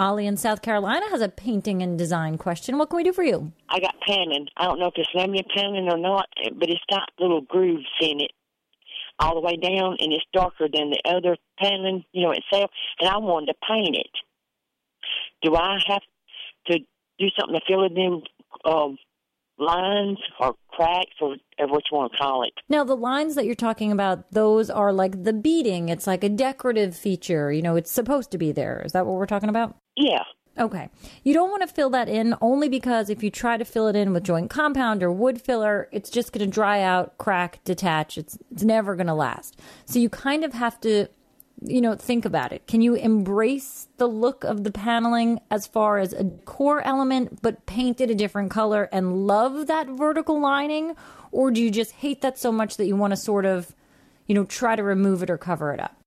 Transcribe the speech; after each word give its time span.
Ollie 0.00 0.26
in 0.26 0.38
South 0.38 0.62
Carolina 0.62 1.04
has 1.10 1.20
a 1.20 1.28
painting 1.28 1.82
and 1.82 1.98
design 1.98 2.38
question. 2.38 2.78
What 2.78 2.88
can 2.88 2.96
we 2.96 3.02
do 3.02 3.12
for 3.12 3.22
you? 3.22 3.52
I 3.68 3.80
got 3.80 3.94
paneling. 4.00 4.46
I 4.56 4.64
don't 4.64 4.80
know 4.80 4.86
if 4.86 4.94
it's 4.96 5.10
laminate 5.14 5.54
paneling 5.54 5.92
or 5.92 5.98
not, 5.98 6.26
but 6.58 6.70
it's 6.70 6.80
got 6.88 7.10
little 7.18 7.42
grooves 7.42 7.84
in 8.00 8.20
it 8.20 8.32
all 9.18 9.34
the 9.34 9.42
way 9.42 9.56
down, 9.56 9.98
and 10.00 10.10
it's 10.10 10.24
darker 10.32 10.68
than 10.72 10.88
the 10.88 11.02
other 11.04 11.36
paneling, 11.58 12.02
you 12.12 12.22
know, 12.22 12.32
itself. 12.32 12.70
And 12.98 13.10
I 13.10 13.18
wanted 13.18 13.52
to 13.52 13.54
paint 13.68 13.94
it. 13.94 14.10
Do 15.42 15.54
I 15.54 15.78
have 15.88 16.02
to 16.68 16.78
do 17.18 17.26
something 17.38 17.60
to 17.60 17.66
fill 17.68 17.84
it 17.84 17.92
in? 17.92 18.22
Um, 18.64 18.96
lines 19.60 20.18
or 20.40 20.54
cracks 20.68 21.14
or, 21.20 21.36
or 21.58 21.68
what 21.68 21.84
you 21.90 21.98
want 21.98 22.12
to 22.12 22.18
call 22.18 22.42
it. 22.42 22.54
Now, 22.68 22.82
the 22.82 22.96
lines 22.96 23.34
that 23.34 23.44
you're 23.44 23.54
talking 23.54 23.92
about, 23.92 24.32
those 24.32 24.70
are 24.70 24.92
like 24.92 25.22
the 25.22 25.34
beading. 25.34 25.90
It's 25.90 26.06
like 26.06 26.24
a 26.24 26.28
decorative 26.28 26.96
feature. 26.96 27.52
You 27.52 27.62
know, 27.62 27.76
it's 27.76 27.90
supposed 27.90 28.30
to 28.32 28.38
be 28.38 28.52
there. 28.52 28.82
Is 28.84 28.92
that 28.92 29.06
what 29.06 29.16
we're 29.16 29.26
talking 29.26 29.50
about? 29.50 29.76
Yeah. 30.00 30.24
Okay. 30.58 30.90
You 31.22 31.32
don't 31.32 31.50
want 31.50 31.62
to 31.62 31.72
fill 31.72 31.90
that 31.90 32.08
in 32.08 32.34
only 32.40 32.68
because 32.68 33.08
if 33.08 33.22
you 33.22 33.30
try 33.30 33.56
to 33.56 33.64
fill 33.64 33.86
it 33.86 33.96
in 33.96 34.12
with 34.12 34.24
joint 34.24 34.50
compound 34.50 35.02
or 35.02 35.12
wood 35.12 35.40
filler, 35.40 35.88
it's 35.92 36.10
just 36.10 36.32
going 36.32 36.44
to 36.44 36.52
dry 36.52 36.82
out, 36.82 37.16
crack, 37.18 37.62
detach. 37.64 38.18
It's, 38.18 38.36
it's 38.50 38.64
never 38.64 38.96
going 38.96 39.06
to 39.06 39.14
last. 39.14 39.58
So 39.86 39.98
you 39.98 40.08
kind 40.08 40.44
of 40.44 40.52
have 40.52 40.80
to 40.80 41.08
you 41.62 41.80
know, 41.80 41.94
think 41.94 42.24
about 42.24 42.52
it. 42.52 42.66
Can 42.66 42.80
you 42.80 42.94
embrace 42.94 43.88
the 43.98 44.06
look 44.06 44.44
of 44.44 44.64
the 44.64 44.72
paneling 44.72 45.40
as 45.50 45.66
far 45.66 45.98
as 45.98 46.12
a 46.12 46.24
core 46.44 46.80
element, 46.82 47.42
but 47.42 47.66
paint 47.66 48.00
it 48.00 48.10
a 48.10 48.14
different 48.14 48.50
color 48.50 48.88
and 48.92 49.26
love 49.26 49.66
that 49.66 49.86
vertical 49.88 50.40
lining? 50.40 50.96
Or 51.32 51.50
do 51.50 51.62
you 51.62 51.70
just 51.70 51.92
hate 51.92 52.22
that 52.22 52.38
so 52.38 52.50
much 52.50 52.76
that 52.78 52.86
you 52.86 52.96
want 52.96 53.12
to 53.12 53.16
sort 53.16 53.44
of, 53.44 53.74
you 54.26 54.34
know, 54.34 54.44
try 54.44 54.74
to 54.74 54.82
remove 54.82 55.22
it 55.22 55.30
or 55.30 55.36
cover 55.36 55.72
it 55.74 55.80
up? 55.80 55.99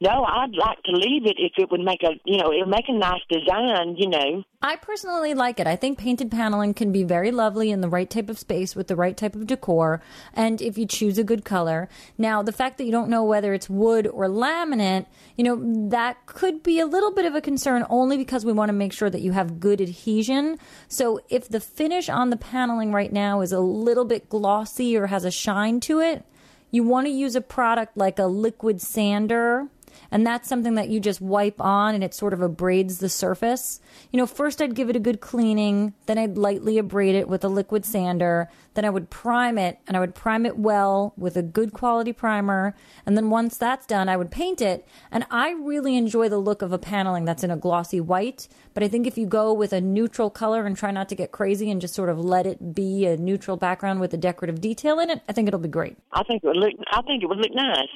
No, 0.00 0.24
I'd 0.24 0.54
like 0.54 0.82
to 0.84 0.92
leave 0.92 1.26
it 1.26 1.36
if 1.38 1.52
it 1.56 1.70
would 1.70 1.80
make 1.80 2.02
a, 2.02 2.10
you 2.24 2.36
know, 2.36 2.52
it 2.52 2.60
would 2.60 2.68
make 2.68 2.88
a 2.88 2.92
nice 2.92 3.22
design, 3.30 3.96
you 3.96 4.08
know. 4.08 4.44
I 4.60 4.76
personally 4.76 5.32
like 5.32 5.58
it. 5.58 5.66
I 5.66 5.76
think 5.76 5.98
painted 5.98 6.30
paneling 6.30 6.74
can 6.74 6.92
be 6.92 7.02
very 7.02 7.30
lovely 7.30 7.70
in 7.70 7.80
the 7.80 7.88
right 7.88 8.08
type 8.08 8.28
of 8.28 8.38
space 8.38 8.76
with 8.76 8.88
the 8.88 8.96
right 8.96 9.16
type 9.16 9.34
of 9.34 9.46
decor, 9.46 10.02
and 10.34 10.60
if 10.60 10.76
you 10.76 10.86
choose 10.86 11.18
a 11.18 11.24
good 11.24 11.44
color. 11.44 11.88
Now, 12.18 12.42
the 12.42 12.52
fact 12.52 12.76
that 12.78 12.84
you 12.84 12.92
don't 12.92 13.08
know 13.08 13.24
whether 13.24 13.54
it's 13.54 13.70
wood 13.70 14.06
or 14.06 14.26
laminate, 14.26 15.06
you 15.36 15.44
know, 15.44 15.88
that 15.90 16.26
could 16.26 16.62
be 16.62 16.78
a 16.78 16.86
little 16.86 17.12
bit 17.12 17.24
of 17.24 17.34
a 17.34 17.40
concern 17.40 17.86
only 17.88 18.16
because 18.16 18.44
we 18.44 18.52
want 18.52 18.68
to 18.68 18.74
make 18.74 18.92
sure 18.92 19.10
that 19.10 19.22
you 19.22 19.32
have 19.32 19.60
good 19.60 19.80
adhesion. 19.80 20.58
So, 20.88 21.20
if 21.30 21.48
the 21.48 21.60
finish 21.60 22.08
on 22.08 22.30
the 22.30 22.36
paneling 22.36 22.92
right 22.92 23.12
now 23.12 23.40
is 23.40 23.52
a 23.52 23.60
little 23.60 24.04
bit 24.04 24.28
glossy 24.28 24.96
or 24.96 25.06
has 25.06 25.24
a 25.24 25.30
shine 25.30 25.80
to 25.80 26.00
it, 26.00 26.24
you 26.70 26.82
want 26.82 27.06
to 27.06 27.12
use 27.12 27.36
a 27.36 27.40
product 27.40 27.96
like 27.96 28.18
a 28.18 28.26
liquid 28.26 28.82
sander 28.82 29.68
and 30.10 30.26
that's 30.26 30.48
something 30.48 30.74
that 30.74 30.88
you 30.88 31.00
just 31.00 31.20
wipe 31.20 31.60
on 31.60 31.94
and 31.94 32.04
it 32.04 32.14
sort 32.14 32.32
of 32.32 32.40
abrades 32.40 32.98
the 32.98 33.08
surface. 33.08 33.80
You 34.10 34.18
know, 34.18 34.26
first 34.26 34.60
I'd 34.60 34.74
give 34.74 34.90
it 34.90 34.96
a 34.96 35.00
good 35.00 35.20
cleaning, 35.20 35.94
then 36.06 36.18
I'd 36.18 36.38
lightly 36.38 36.78
abrade 36.78 37.14
it 37.14 37.28
with 37.28 37.44
a 37.44 37.48
liquid 37.48 37.84
sander, 37.84 38.48
then 38.74 38.84
I 38.84 38.90
would 38.90 39.10
prime 39.10 39.58
it 39.58 39.78
and 39.86 39.96
I 39.96 40.00
would 40.00 40.14
prime 40.14 40.46
it 40.46 40.58
well 40.58 41.14
with 41.16 41.36
a 41.36 41.42
good 41.42 41.72
quality 41.72 42.12
primer, 42.12 42.74
and 43.04 43.16
then 43.16 43.30
once 43.30 43.56
that's 43.56 43.86
done, 43.86 44.08
I 44.08 44.16
would 44.16 44.30
paint 44.30 44.60
it. 44.60 44.86
And 45.10 45.26
I 45.30 45.50
really 45.50 45.96
enjoy 45.96 46.28
the 46.28 46.38
look 46.38 46.62
of 46.62 46.72
a 46.72 46.78
paneling 46.78 47.24
that's 47.24 47.44
in 47.44 47.50
a 47.50 47.56
glossy 47.56 48.00
white, 48.00 48.48
but 48.74 48.82
I 48.82 48.88
think 48.88 49.06
if 49.06 49.16
you 49.16 49.26
go 49.26 49.52
with 49.52 49.72
a 49.72 49.80
neutral 49.80 50.30
color 50.30 50.66
and 50.66 50.76
try 50.76 50.90
not 50.90 51.08
to 51.08 51.14
get 51.14 51.32
crazy 51.32 51.70
and 51.70 51.80
just 51.80 51.94
sort 51.94 52.08
of 52.08 52.18
let 52.18 52.46
it 52.46 52.74
be 52.74 53.06
a 53.06 53.16
neutral 53.16 53.56
background 53.56 54.00
with 54.00 54.12
a 54.14 54.18
decorative 54.18 54.60
detail 54.60 54.98
in 54.98 55.10
it, 55.10 55.22
I 55.28 55.32
think 55.32 55.48
it'll 55.48 55.60
be 55.60 55.68
great. 55.68 55.96
I 56.12 56.22
think 56.24 56.44
it 56.44 56.46
would 56.46 56.56
look 56.56 56.74
I 56.92 57.02
think 57.02 57.22
it 57.22 57.26
would 57.26 57.38
look 57.38 57.54
nice. 57.54 57.88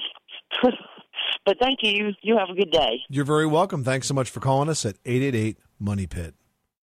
But 1.51 1.59
thank 1.59 1.81
you. 1.83 2.15
You 2.23 2.39
have 2.39 2.49
a 2.49 2.55
good 2.55 2.71
day. 2.71 3.01
You're 3.09 3.25
very 3.25 3.45
welcome. 3.45 3.83
Thanks 3.83 4.07
so 4.07 4.15
much 4.15 4.31
for 4.31 4.39
calling 4.39 4.69
us 4.69 4.87
at 4.87 4.95
888 5.05 5.59
Money 5.81 6.07
Pit. 6.07 6.35